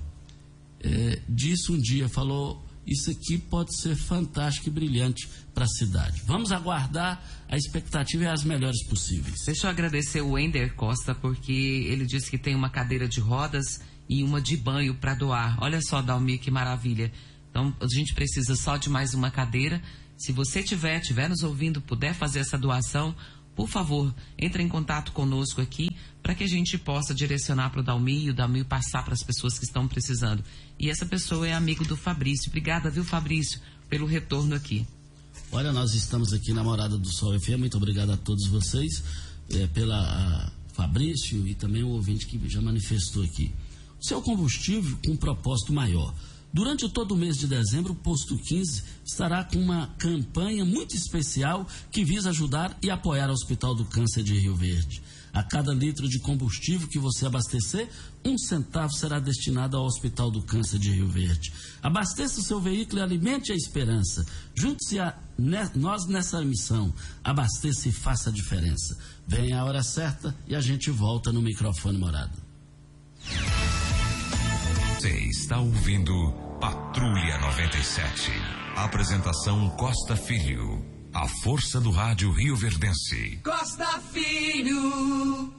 [0.80, 6.22] é, disse um dia, falou, isso aqui pode ser fantástico e brilhante para a cidade.
[6.26, 9.44] Vamos aguardar, a expectativa é as melhores possíveis.
[9.44, 13.80] Deixa eu agradecer o Ender Costa, porque ele disse que tem uma cadeira de rodas
[14.08, 15.58] e uma de banho para doar.
[15.60, 17.12] Olha só, Dalmi, que maravilha.
[17.50, 19.82] Então, a gente precisa só de mais uma cadeira.
[20.16, 23.14] Se você tiver, tiver nos ouvindo, puder fazer essa doação,
[23.54, 25.88] por favor, entre em contato conosco aqui
[26.22, 29.22] para que a gente possa direcionar para o Dalmi e o Dalmi passar para as
[29.22, 30.44] pessoas que estão precisando.
[30.78, 32.48] E essa pessoa é amigo do Fabrício.
[32.48, 34.86] Obrigada, viu, Fabrício, pelo retorno aqui.
[35.50, 37.58] Olha, nós estamos aqui na Morada do Sol FM.
[37.58, 39.02] Muito obrigado a todos vocês,
[39.50, 43.52] é, pela Fabrício e também o ouvinte que já manifestou aqui.
[44.00, 46.14] O seu combustível com um propósito maior.
[46.52, 51.66] Durante todo o mês de dezembro, o Posto 15 estará com uma campanha muito especial
[51.90, 55.02] que visa ajudar e apoiar o Hospital do Câncer de Rio Verde.
[55.32, 57.88] A cada litro de combustível que você abastecer,
[58.24, 61.52] um centavo será destinado ao Hospital do Câncer de Rio Verde.
[61.82, 64.26] Abasteça o seu veículo e alimente a esperança.
[64.54, 65.16] Junte-se a
[65.74, 66.92] nós nessa missão.
[67.22, 68.98] Abasteça e faça a diferença.
[69.26, 72.36] Vem a hora certa e a gente volta no microfone morado.
[74.98, 76.12] Você está ouvindo
[76.60, 78.32] Patrulha 97.
[78.76, 80.97] Apresentação Costa Filho.
[81.12, 83.40] A força do rádio Rio Verdense.
[83.42, 85.52] Costa Filho.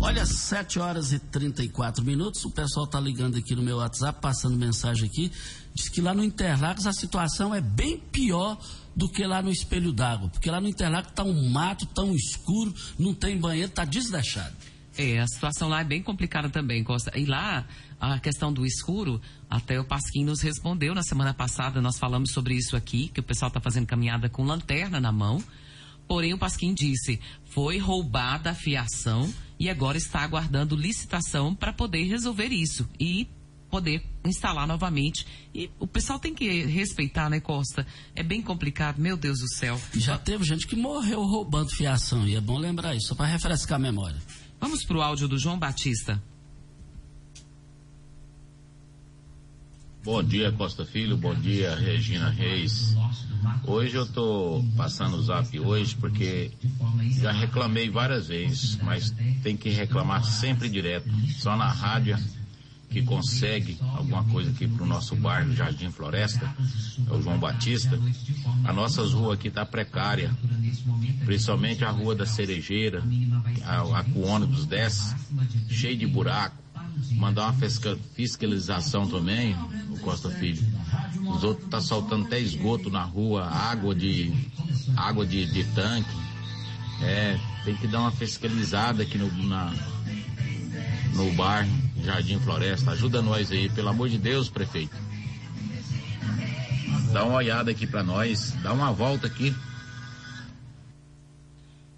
[0.00, 2.44] Olha, 7 horas e 34 minutos.
[2.44, 5.32] O pessoal tá ligando aqui no meu WhatsApp, passando mensagem aqui.
[5.74, 8.58] Diz que lá no Interlagos a situação é bem pior
[8.94, 10.28] do que lá no Espelho d'Água.
[10.28, 14.54] Porque lá no Interlagos tá um mato tão escuro, não tem banheiro, tá desleixado.
[14.96, 17.16] É, a situação lá é bem complicada também, Costa.
[17.16, 17.64] E lá,
[18.00, 22.54] a questão do escuro, até o Pasquim nos respondeu na semana passada, nós falamos sobre
[22.54, 25.42] isso aqui, que o pessoal está fazendo caminhada com lanterna na mão.
[26.06, 32.04] Porém, o Pasquim disse, foi roubada a fiação e agora está aguardando licitação para poder
[32.04, 33.28] resolver isso e
[33.68, 35.26] poder instalar novamente.
[35.54, 37.86] E o pessoal tem que respeitar, né, Costa?
[38.14, 39.78] É bem complicado, meu Deus do céu.
[39.94, 43.76] Já teve gente que morreu roubando fiação, e é bom lembrar isso, só para refrescar
[43.76, 44.16] a memória.
[44.60, 46.22] Vamos para o áudio do João Batista.
[50.04, 51.16] Bom dia, Costa Filho.
[51.16, 52.96] Bom dia, Regina Reis.
[53.64, 56.50] Hoje eu tô passando o zap hoje porque
[57.20, 61.08] já reclamei várias vezes, mas tem que reclamar sempre direto.
[61.38, 62.16] Só na rádio
[62.88, 66.54] que consegue alguma coisa aqui pro nosso bairro Jardim Floresta,
[67.06, 68.00] é o João Batista.
[68.64, 70.34] A nossa rua aqui tá precária,
[71.26, 73.02] principalmente a rua da Cerejeira,
[73.64, 75.14] a, a que o ônibus desce,
[75.68, 76.56] cheio de buraco
[77.12, 77.68] mandar uma
[78.14, 79.56] fiscalização também,
[79.90, 80.62] o Costa Filho.
[81.26, 84.32] Os outros tá soltando até esgoto na rua, água de
[84.96, 86.16] água de, de tanque.
[87.02, 89.72] É, tem que dar uma fiscalizada aqui no, na,
[91.14, 91.70] no bairro
[92.02, 92.90] Jardim Floresta.
[92.92, 94.96] Ajuda nós aí, pelo amor de Deus, prefeito.
[97.12, 99.54] Dá uma olhada aqui para nós, dá uma volta aqui.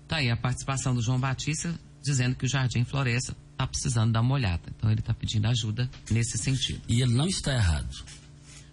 [0.06, 4.22] Tá aí a participação do João Batista dizendo que o Jardim Floresta está precisando dar
[4.22, 4.62] uma olhada.
[4.74, 6.80] Então ele está pedindo ajuda nesse sentido.
[6.88, 7.88] E ele não está errado.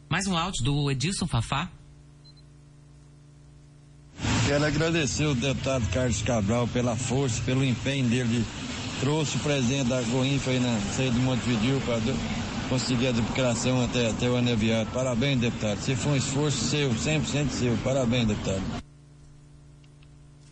[0.10, 1.69] Mais um áudio do Edilson Fafá.
[4.47, 8.45] Quero agradecer o deputado Carlos Cabral pela força, pelo empenho dele.
[9.02, 12.00] Trouxe o presidente da Goinfa aí na saída do Montevideo para
[12.69, 14.89] conseguir a duplicação até, até o aneviado.
[14.91, 15.80] Parabéns, deputado.
[15.82, 17.78] Se foi um esforço seu, 100% seu.
[17.84, 18.87] Parabéns, deputado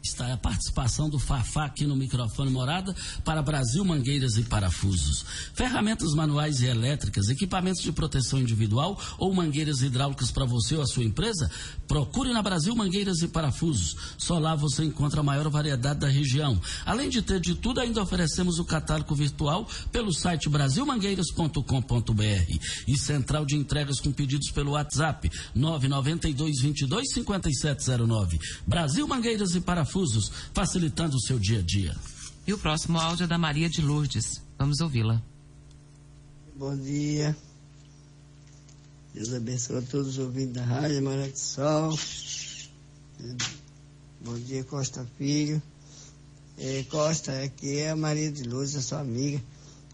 [0.05, 5.25] está a participação do Fafá aqui no microfone morada para Brasil Mangueiras e Parafusos.
[5.53, 10.85] Ferramentas manuais e elétricas, equipamentos de proteção individual ou mangueiras hidráulicas para você ou a
[10.85, 11.49] sua empresa?
[11.87, 13.97] Procure na Brasil Mangueiras e Parafusos.
[14.17, 16.61] Só lá você encontra a maior variedade da região.
[16.85, 23.45] Além de ter de tudo, ainda oferecemos o catálogo virtual pelo site brasilmangueiras.com.br e central
[23.45, 28.39] de entregas com pedidos pelo WhatsApp 992 22 5709.
[28.67, 31.95] Brasil Mangueiras e Parafusos parafusos, facilitando o seu dia a dia.
[32.45, 34.41] E o próximo áudio é da Maria de Lourdes.
[34.59, 35.21] Vamos ouvi-la.
[36.55, 37.35] Bom dia.
[39.13, 41.97] Deus abençoe a todos os ouvintes da Rádio Maré do Sol.
[44.21, 45.61] Bom dia, Costa Filho.
[46.57, 49.41] É, Costa, aqui é a Maria de Lourdes, a sua amiga.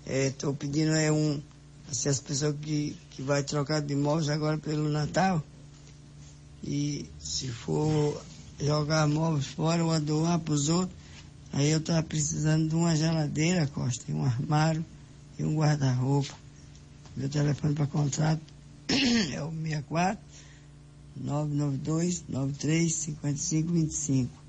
[0.05, 1.41] Estou é, pedindo é um.
[1.89, 5.43] Assim, as pessoas que, que vai trocar de imóveis agora pelo Natal.
[6.63, 8.21] E se for
[8.61, 10.97] jogar móveis fora ou a doar para os outros.
[11.53, 14.85] Aí eu estava precisando de uma geladeira, Costa, e um armário
[15.37, 16.33] e um guarda-roupa.
[17.15, 18.41] Meu telefone para contrato
[18.87, 20.23] é o 64
[21.17, 24.41] 992 93 55 25.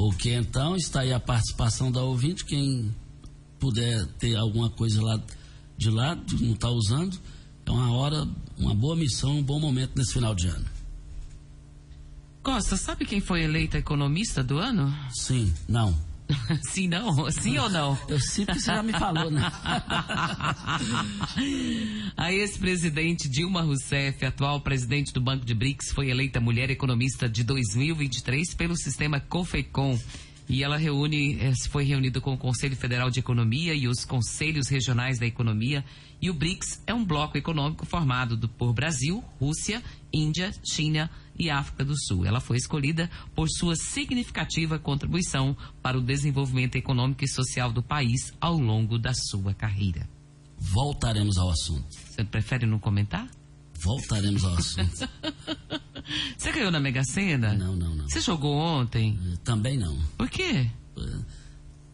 [0.00, 2.44] Ok, então está aí a participação da ouvinte.
[2.44, 2.94] Quem
[3.58, 5.20] puder ter alguma coisa lá
[5.76, 7.18] de lado, não está usando,
[7.66, 10.66] é uma hora, uma boa missão, um bom momento nesse final de ano.
[12.42, 14.94] Costa, sabe quem foi eleita economista do ano?
[15.10, 15.94] Sim, não.
[16.62, 17.30] Sim, não?
[17.30, 17.98] Sim ou não?
[18.08, 19.42] Eu sinto que você já me falou, né?
[22.16, 27.44] a ex-presidente Dilma Rousseff, atual presidente do Banco de BRICS, foi eleita mulher economista de
[27.44, 29.98] 2023 pelo sistema COFECOM.
[30.48, 34.68] E ela reúne, eh, foi reunida com o Conselho Federal de Economia e os Conselhos
[34.68, 35.84] Regionais da Economia.
[36.22, 39.82] E o BRICS é um bloco econômico formado do, por Brasil, Rússia,
[40.12, 42.24] Índia, China e África do Sul.
[42.24, 48.32] Ela foi escolhida por sua significativa contribuição para o desenvolvimento econômico e social do país
[48.40, 50.08] ao longo da sua carreira.
[50.58, 51.86] Voltaremos ao assunto.
[51.90, 53.28] Você prefere não comentar?
[53.82, 55.08] Voltaremos ao assunto.
[56.36, 57.54] Você ganhou na Mega Sena?
[57.54, 58.08] Não, não, não.
[58.08, 59.18] Você jogou ontem?
[59.44, 59.96] Também não.
[60.16, 60.70] Por quê?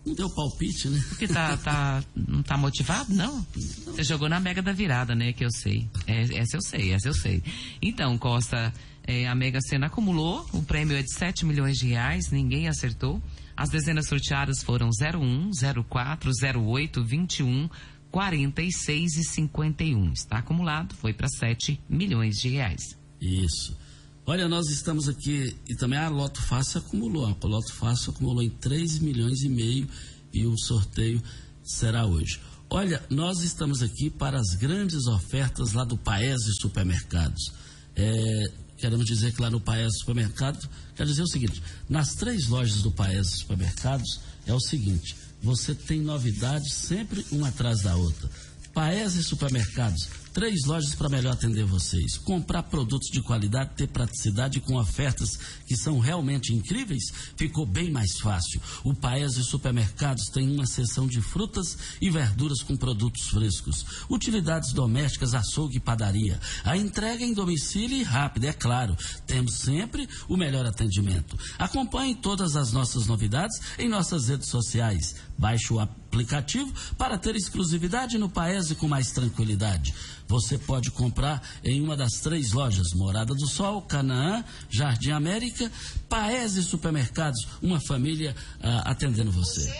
[0.07, 1.03] Não deu palpite, né?
[1.09, 3.45] Porque tá, tá, não tá motivado, não?
[3.87, 5.33] Você jogou na Mega da Virada, né?
[5.33, 5.89] Que eu sei.
[6.07, 7.43] É, essa eu sei, essa eu sei.
[7.81, 8.73] Então, Costa,
[9.07, 13.23] é, a Mega Sena acumulou, o prêmio é de 7 milhões de reais, ninguém acertou.
[13.57, 15.51] As dezenas sorteadas foram 01,
[15.89, 17.71] 04, 08, 21,
[18.15, 20.13] 46 e 51.
[20.13, 22.97] Está acumulado, foi para 7 milhões de reais.
[23.21, 23.77] Isso.
[24.25, 28.51] Olha, nós estamos aqui, e também a Loto Fácil acumulou, a Loto Fácil acumulou em
[28.51, 29.89] 3 milhões e meio
[30.33, 31.21] e o sorteio
[31.65, 32.41] será hoje.
[32.71, 37.53] Olha, nós estamos aqui para as grandes ofertas lá do Paese Supermercados.
[37.97, 38.45] É,
[38.79, 42.93] queremos dizer que lá no Paese Supermercado, quer dizer o seguinte, nas três lojas do
[42.93, 48.31] Paese Supermercados é o seguinte, você tem novidades sempre uma atrás da outra.
[48.73, 52.19] Paese Supermercados, Três lojas para melhor atender vocês.
[52.19, 57.05] Comprar produtos de qualidade, ter praticidade com ofertas que são realmente incríveis,
[57.37, 58.61] ficou bem mais fácil.
[58.83, 63.87] O Paese Supermercados tem uma seção de frutas e verduras com produtos frescos.
[64.11, 66.41] Utilidades domésticas, açougue e padaria.
[66.65, 68.97] A entrega em domicílio e rápida, é claro.
[69.29, 71.39] Temos sempre o melhor atendimento.
[71.57, 75.15] Acompanhe todas as nossas novidades em nossas redes sociais.
[75.39, 75.79] Baixe o
[76.15, 79.93] aplicativo para ter exclusividade no Paese com mais tranquilidade.
[80.29, 85.71] Você pode comprar em uma das três lojas: Morada do Sol, Canaã, Jardim América,
[86.09, 89.73] Paese Supermercados, uma família ah, atendendo você.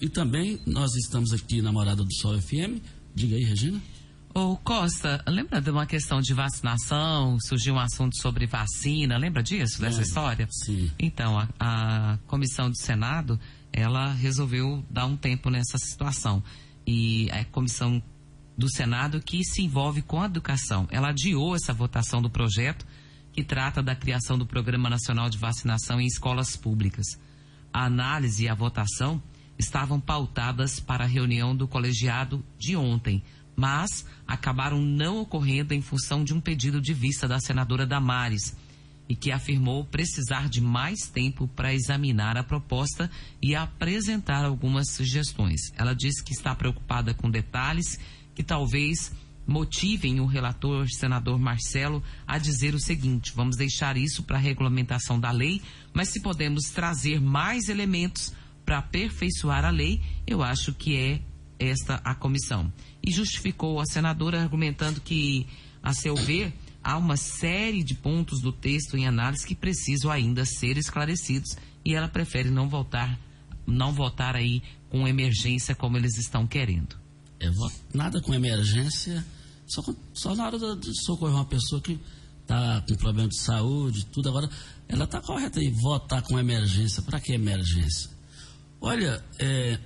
[0.00, 2.80] E também nós estamos aqui na Morada do Sol FM.
[3.14, 3.80] Diga aí, Regina.
[4.34, 7.38] Ô Costa, lembra de uma questão de vacinação?
[7.40, 10.46] Surgiu um assunto sobre vacina, lembra disso, dessa história?
[10.50, 10.90] Sim.
[10.98, 13.40] Então, a, a comissão do Senado,
[13.72, 16.42] ela resolveu dar um tempo nessa situação.
[16.86, 18.02] E a comissão
[18.56, 20.88] do Senado que se envolve com a educação.
[20.90, 22.84] Ela adiou essa votação do projeto
[23.32, 27.06] que trata da criação do Programa Nacional de Vacinação em escolas públicas.
[27.72, 29.22] A análise e a votação
[29.56, 33.22] estavam pautadas para a reunião do colegiado de ontem,
[33.54, 38.56] mas acabaram não ocorrendo em função de um pedido de vista da senadora Damares,
[39.08, 45.72] e que afirmou precisar de mais tempo para examinar a proposta e apresentar algumas sugestões.
[45.76, 47.98] Ela disse que está preocupada com detalhes
[48.34, 49.12] que talvez
[49.46, 55.18] motivem o relator senador Marcelo a dizer o seguinte: vamos deixar isso para a regulamentação
[55.18, 55.62] da lei,
[55.94, 61.22] mas se podemos trazer mais elementos para aperfeiçoar a lei, eu acho que é
[61.58, 62.70] esta a comissão.
[63.02, 65.46] E justificou a senadora argumentando que,
[65.82, 66.52] a seu ver,
[66.88, 71.94] há uma série de pontos do texto em análise que precisam ainda ser esclarecidos e
[71.94, 73.20] ela prefere não voltar,
[73.66, 76.96] não votar aí com emergência como eles estão querendo.
[77.38, 77.50] É,
[77.92, 79.22] nada com emergência,
[79.66, 82.00] só, só na hora de socorrer uma pessoa que
[82.40, 84.30] está com problema de saúde, tudo.
[84.30, 84.48] Agora,
[84.88, 87.02] ela está correta em votar com emergência.
[87.02, 88.08] Para que emergência?
[88.80, 89.78] Olha, é,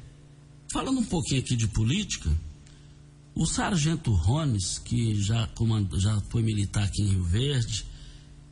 [0.72, 2.30] falando um pouquinho aqui de política,
[3.34, 7.84] o sargento Rones, que já, comandou, já foi militar aqui em Rio Verde,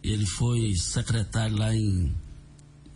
[0.03, 2.15] ele foi secretário lá em,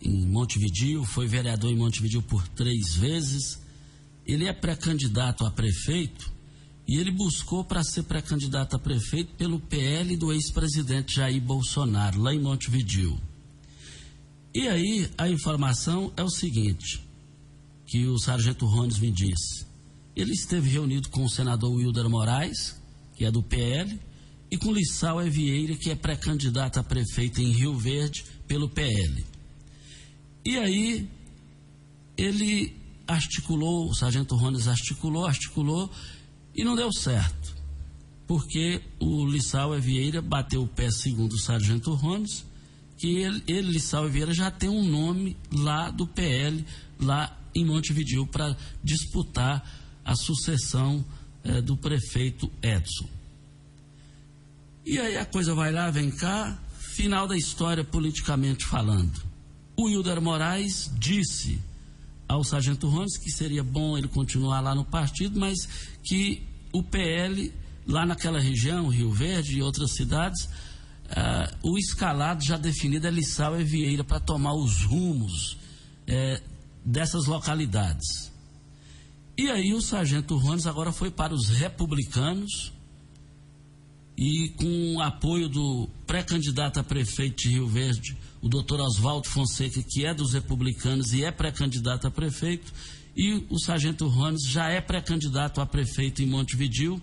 [0.01, 3.65] em Montevidil, foi vereador em Montevidil por três vezes
[4.25, 6.33] ele é pré-candidato a prefeito
[6.87, 12.33] e ele buscou para ser pré-candidato a prefeito pelo PL do ex-presidente Jair Bolsonaro, lá
[12.33, 13.19] em Montevideo.
[14.53, 17.01] E aí a informação é o seguinte,
[17.85, 19.65] que o sargento Rones me disse.
[20.15, 22.79] Ele esteve reunido com o senador Wilder Moraes,
[23.15, 23.99] que é do PL,
[24.49, 29.25] e com Lissau Evieira, que é pré-candidato a prefeito em Rio Verde pelo PL.
[30.45, 31.09] E aí
[32.17, 32.73] ele
[33.07, 35.91] articulou, o sargento Rones articulou, articulou
[36.55, 37.55] e não deu certo.
[38.27, 42.45] Porque o Lissau Vieira bateu o pé segundo o sargento Rones,
[42.97, 46.65] que ele, ele Lissau Vieira, já tem um nome lá do PL,
[46.99, 51.03] lá em Montevideo, para disputar a sucessão
[51.43, 53.09] eh, do prefeito Edson.
[54.85, 56.57] E aí a coisa vai lá, vem cá,
[56.95, 59.19] final da história politicamente falando.
[59.75, 61.59] O Hilder Moraes disse
[62.27, 65.67] ao Sargento Rones que seria bom ele continuar lá no partido, mas
[66.03, 67.51] que o PL,
[67.87, 73.59] lá naquela região, Rio Verde e outras cidades, uh, o escalado já definido é Lissau
[73.59, 76.41] e Vieira para tomar os rumos uh,
[76.85, 78.31] dessas localidades.
[79.37, 82.71] E aí o Sargento Rones agora foi para os republicanos
[84.17, 89.83] e com o apoio do pré-candidato a prefeito de Rio Verde, o doutor Oswaldo Fonseca,
[89.83, 92.71] que é dos republicanos e é pré-candidato a prefeito,
[93.15, 97.01] e o sargento Rones já é pré-candidato a prefeito em Montevidil.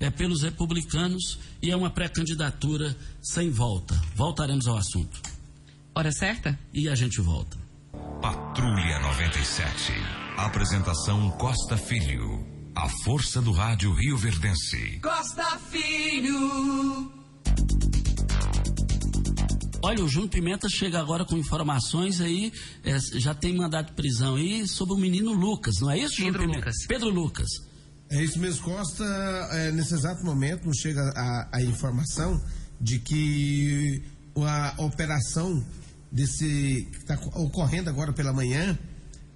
[0.00, 4.00] é pelos republicanos e é uma pré-candidatura sem volta.
[4.14, 5.20] Voltaremos ao assunto.
[5.92, 6.56] Hora certa?
[6.72, 7.58] E a gente volta.
[8.20, 10.27] Patrulha 97.
[10.38, 12.46] Apresentação Costa Filho.
[12.72, 15.00] A força do rádio Rio Verdense.
[15.02, 17.10] Costa Filho.
[19.82, 22.52] Olha, o Júnior Pimenta chega agora com informações aí,
[22.84, 26.46] é, já tem mandado de prisão aí sobre o menino Lucas, não é isso, Pedro?
[26.46, 26.74] Lucas.
[26.86, 27.48] Pedro Lucas.
[28.08, 29.04] É isso mesmo, Costa.
[29.50, 32.40] É, nesse exato momento nos chega a, a informação
[32.80, 34.04] de que
[34.36, 35.66] a operação
[36.12, 38.78] desse que está ocorrendo agora pela manhã,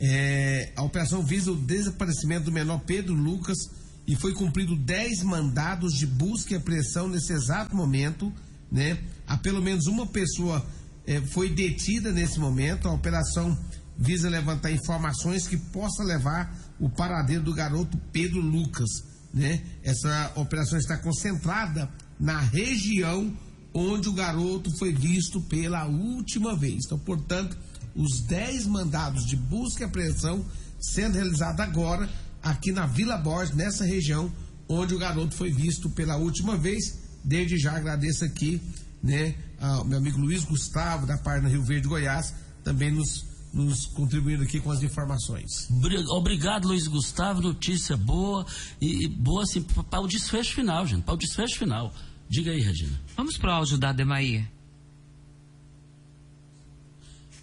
[0.05, 3.57] é, a operação visa o desaparecimento do menor Pedro Lucas
[4.05, 8.33] e foi cumprido 10 mandados de busca e apreensão nesse exato momento,
[8.71, 8.99] né?
[9.29, 10.67] Há pelo menos uma pessoa
[11.07, 12.89] é, foi detida nesse momento.
[12.89, 13.57] A operação
[13.97, 18.89] visa levantar informações que possa levar o paradeiro do garoto Pedro Lucas,
[19.33, 19.63] né?
[19.85, 21.89] Essa operação está concentrada
[22.19, 23.33] na região
[23.73, 26.87] onde o garoto foi visto pela última vez.
[26.87, 27.57] Então, portanto,
[27.95, 30.45] os 10 mandados de busca e apreensão
[30.81, 32.09] sendo realizados agora
[32.43, 34.33] aqui na Vila Borges, nessa região
[34.69, 36.99] onde o garoto foi visto pela última vez.
[37.25, 38.61] Desde já agradeço aqui,
[39.03, 42.35] né, ao meu amigo Luiz Gustavo, da Parna Rio Verde, Goiás,
[42.65, 45.69] também nos, nos contribuindo aqui com as informações.
[45.71, 47.41] Bri- Obrigado, Luiz Gustavo.
[47.41, 48.45] Notícia boa
[48.81, 51.03] e, e boa assim para o desfecho final, gente.
[51.05, 51.93] Para o desfecho final.
[52.29, 52.99] Diga aí, Regina.
[53.17, 54.49] Vamos pro áudio da Ademair.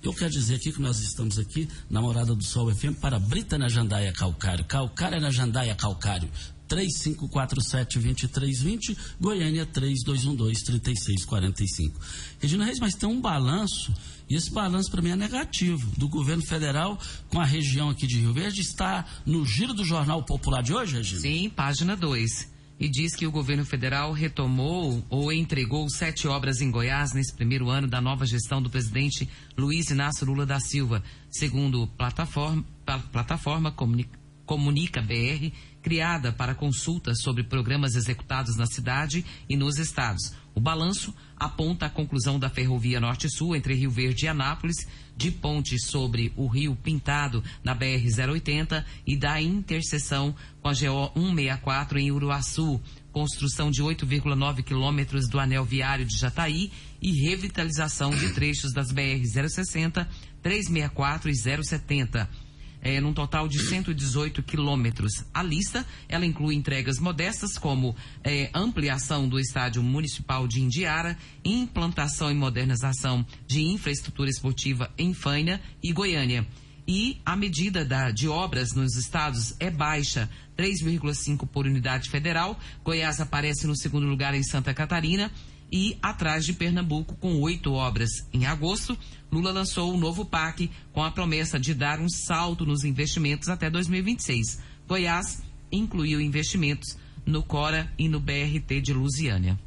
[0.02, 3.58] Eu quero dizer aqui que nós estamos aqui na Morada do Sol FM para Brita
[3.58, 4.64] na Jandaia Calcário.
[4.64, 6.30] Calcário na Jandaia Calcário.
[6.70, 11.92] 3547-2320, Goiânia 3212-3645.
[12.40, 13.94] Regina Reis, mas tem um balanço,
[14.30, 16.98] e esse balanço para mim é negativo, do governo federal
[17.28, 18.62] com a região aqui de Rio Verde.
[18.62, 21.22] Está no giro do Jornal Popular de hoje, Regina?
[21.22, 22.59] Sim, página 2.
[22.80, 27.70] E diz que o governo federal retomou ou entregou sete obras em Goiás nesse primeiro
[27.70, 29.28] ano da nova gestão do presidente
[29.58, 34.10] Luiz Inácio Lula da Silva, segundo plataforma, pla- plataforma Comuni-
[34.46, 35.52] Comunica BR,
[35.82, 40.34] criada para consultas sobre programas executados na cidade e nos estados.
[40.60, 44.76] O balanço aponta a conclusão da ferrovia Norte-Sul entre Rio Verde e Anápolis,
[45.16, 51.98] de ponte sobre o Rio Pintado na BR-080 e da interseção com a GO 164
[51.98, 52.82] em Uruaçu,
[53.14, 60.06] construção de 8,9 quilômetros do anel viário de Jataí e revitalização de trechos das BR-060,
[60.44, 62.49] 364 e 070
[62.82, 65.12] é, num total de 118 quilômetros.
[65.34, 72.32] A lista ela inclui entregas modestas como é, ampliação do estádio municipal de Indiara, implantação
[72.32, 76.48] e modernização de infraestrutura esportiva em Faina e Goiânia.
[76.88, 80.28] E a medida da- de obras nos estados é baixa,
[80.58, 82.60] 3,5 por unidade federal.
[82.84, 85.32] Goiás aparece no segundo lugar em Santa Catarina
[85.72, 88.10] e atrás de Pernambuco com oito obras.
[88.34, 88.98] Em agosto,
[89.32, 93.70] Lula lançou o novo PAC com a promessa de dar um salto nos investimentos até
[93.70, 94.60] 2026.
[94.88, 99.58] Goiás incluiu investimentos no Cora e no BRT de Lusiânia.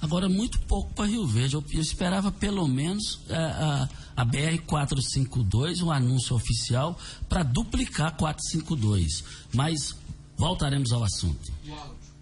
[0.00, 1.54] Agora, muito pouco para Rio Verde.
[1.54, 9.24] Eu, eu esperava pelo menos é, a, a BR-452, um anúncio oficial, para duplicar 452.
[9.54, 9.96] Mas
[10.36, 11.52] voltaremos ao assunto.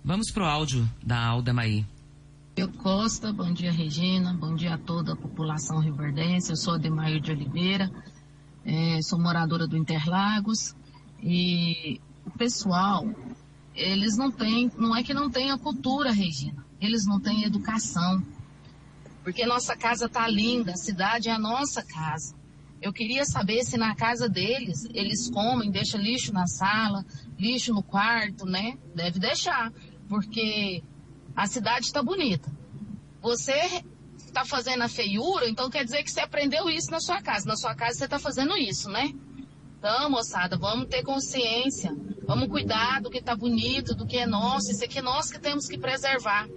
[0.05, 1.85] Vamos pro áudio da Alda Maí.
[2.55, 6.51] Eu Costa, bom dia Regina, bom dia a toda a população rioverdense.
[6.51, 7.91] Eu sou Ademair de Oliveira,
[8.63, 10.75] eh, sou moradora do Interlagos
[11.23, 13.07] e o pessoal,
[13.75, 18.23] eles não têm, não é que não tenha cultura, Regina, eles não têm educação.
[19.25, 22.35] Porque nossa casa tá linda, a cidade é a nossa casa.
[22.83, 27.03] Eu queria saber se na casa deles eles comem, deixam lixo na sala,
[27.39, 28.77] lixo no quarto, né?
[28.95, 29.73] Deve deixar,
[30.07, 30.83] porque
[31.35, 32.51] a cidade está bonita.
[33.21, 33.83] Você
[34.19, 37.47] está fazendo a feiura, então quer dizer que você aprendeu isso na sua casa.
[37.47, 39.13] Na sua casa você está fazendo isso, né?
[39.79, 41.95] Então, moçada, vamos ter consciência.
[42.25, 44.71] Vamos cuidar do que está bonito, do que é nosso.
[44.71, 46.49] Isso aqui é nós que temos que preservar.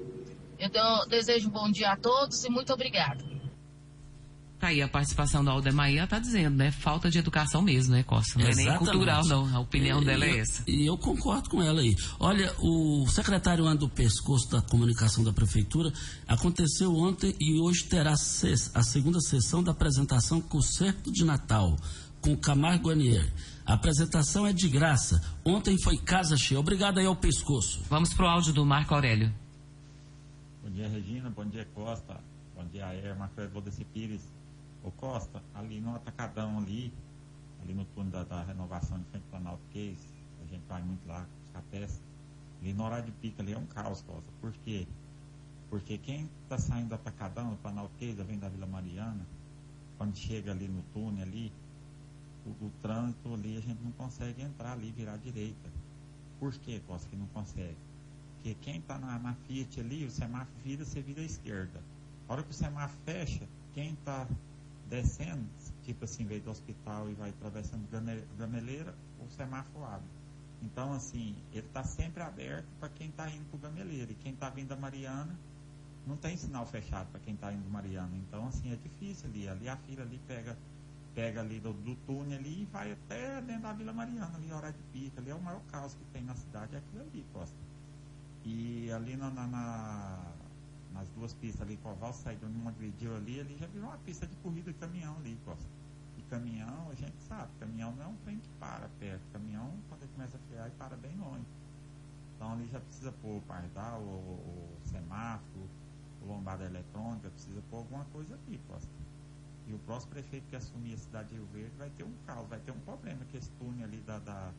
[0.57, 0.69] Eu
[1.07, 3.34] desejo um bom dia a todos e muito obrigada.
[4.66, 6.72] Tá aí a participação da ela tá dizendo, né?
[6.72, 8.39] Falta de educação mesmo, né, Costa?
[8.39, 9.55] Não é nem cultural, não.
[9.55, 10.63] A opinião E- dela é essa.
[10.66, 11.95] E eu concordo com ela aí.
[12.20, 15.93] Olha, o secretário anda o pescoço da comunicação da prefeitura.
[16.28, 21.78] Aconteceu ontem e hoje terá a segunda sessão da apresentação Concerto de Natal
[22.20, 23.32] com Camargo Anier.
[23.68, 25.22] A apresentação é de graça.
[25.45, 26.59] Ontem foi casa cheia.
[26.59, 27.84] Obrigado aí ao pescoço.
[27.88, 29.32] Vamos pro áudio do Marco Aurélio.
[30.63, 31.30] Bom dia, Regina.
[31.30, 32.20] Bom dia, Costa.
[32.55, 34.34] Bom dia, Ayer, Marcelo Valdeci Pires.
[34.86, 36.93] Ô, Costa, ali no Atacadão, ali,
[37.63, 40.07] ali no túnel da, da renovação de frente ao Planalto Case,
[40.43, 42.01] a gente vai muito lá com os cafés.
[42.61, 44.31] Ali na hora de pica ali é um caos, Costa.
[44.39, 44.88] Por quê?
[45.71, 49.25] Porque quem está saindo do Atacadão, do Planalqueira, vem da Vila Mariana,
[49.97, 51.51] quando chega ali no túnel ali,
[52.45, 55.67] o, o, trânsito ali a gente não consegue entrar ali, virar à direita.
[56.39, 57.77] Por que, Costa, que não consegue?
[58.36, 61.81] Porque quem está na, na, Fiat ali, o semáforo vira, você vira à esquerda.
[62.29, 64.27] A hora que o semáforo fecha, quem está
[64.89, 65.45] descendo,
[65.83, 67.88] tipo assim, veio do hospital e vai atravessando
[68.38, 70.07] gameleira, o semáforo abre.
[70.61, 74.11] Então, assim, ele está sempre aberto para quem está indo para gameleira.
[74.11, 75.38] E quem está vindo da Mariana,
[76.05, 78.15] não tem sinal fechado para quem está indo Mariana.
[78.15, 79.47] Então, assim, é difícil ali.
[79.47, 80.57] Ali a fila ali pega,
[81.13, 84.71] pega ali do, do, túnel ali e vai até dentro da Vila Mariana, ali, hora
[84.71, 85.19] de pica.
[85.19, 87.55] Ali é o maior caos que tem na cidade, é aquilo ali, Costa.
[88.43, 90.34] E ali na, na, na
[90.95, 94.35] nas duas pistas ali, Coval saindo numa agrediu ali, ali já virou uma pista de
[94.37, 95.69] corrida de caminhão ali, Costa.
[96.17, 99.21] E caminhão, a gente sabe, caminhão não é um trem que para perto.
[99.33, 101.45] Caminhão, quando ele começa a frear, ele para bem longe.
[102.35, 105.69] Então ali já precisa pôr o pardal, o, o semáforo,
[106.25, 108.89] lombada eletrônica, precisa pôr alguma coisa aqui, Costa.
[109.67, 112.47] E o próximo prefeito que assumir a cidade de Rio Verde vai ter um caos,
[112.47, 114.51] vai ter um problema que esse túnel ali da, da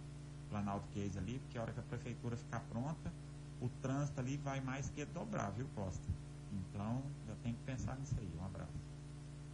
[0.50, 3.12] Planalto Case ali, porque a hora que a prefeitura ficar pronta,
[3.60, 6.02] o trânsito ali vai mais que dobrar, viu, Costa?
[6.52, 8.28] Então, já tem que pensar nisso aí.
[8.40, 8.72] Um abraço.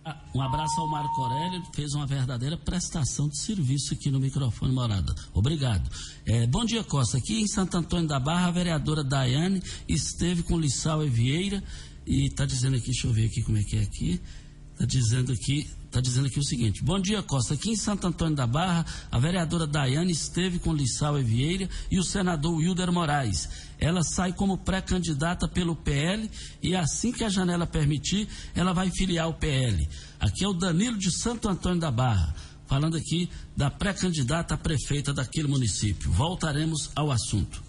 [0.04, 4.72] Ah, um abraço ao Marco Aurélio, fez uma verdadeira prestação de serviço aqui no microfone
[4.72, 5.14] Morada.
[5.32, 5.88] Obrigado.
[6.26, 7.18] É, bom dia, Costa.
[7.18, 11.62] Aqui em Santo Antônio da Barra, a vereadora Daiane esteve com Lissau e Vieira
[12.04, 14.20] e está dizendo aqui, deixa eu ver aqui como é que é aqui.
[14.72, 17.52] Está dizendo aqui, está dizendo aqui o seguinte: Bom dia, Costa.
[17.52, 21.98] Aqui em Santo Antônio da Barra, a vereadora Daiane esteve com Lissau e Vieira e
[21.98, 23.48] o senador Wilder Moraes.
[23.78, 26.30] Ela sai como pré-candidata pelo PL
[26.62, 29.86] e assim que a janela permitir, ela vai filiar o PL.
[30.18, 32.34] Aqui é o Danilo de Santo Antônio da Barra,
[32.66, 36.10] falando aqui da pré-candidata a prefeita daquele município.
[36.10, 37.62] Voltaremos ao assunto.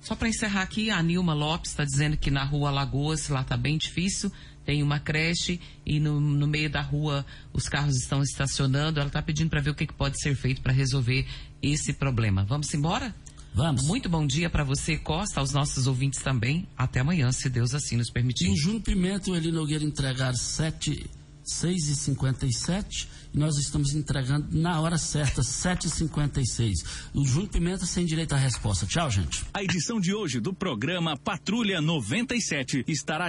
[0.00, 3.56] Só para encerrar aqui, a Nilma Lopes está dizendo que na rua Lagoas lá está
[3.56, 4.30] bem difícil.
[4.68, 9.00] Tem uma creche e no, no, meio da rua os carros estão estacionando.
[9.00, 11.26] Ela está pedindo para ver o que, que pode ser feito para resolver
[11.62, 12.44] esse problema.
[12.44, 13.14] Vamos embora?
[13.54, 13.86] Vamos.
[13.86, 16.68] Muito bom dia para você, Costa, aos nossos ouvintes também.
[16.76, 18.46] Até amanhã, se Deus assim nos permitir.
[18.46, 21.08] Em Júnior Pimenta, o Eli Nogueira entregar 7,
[21.48, 26.84] 6 e 57 e nós estamos entregando na hora certa, 7h56.
[27.14, 28.86] O Júnior Pimenta sem direito à resposta.
[28.86, 29.44] Tchau, gente.
[29.52, 33.26] A edição de hoje do programa Patrulha 97 estará